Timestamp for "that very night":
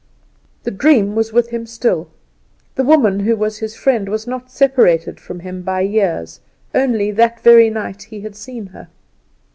7.11-8.01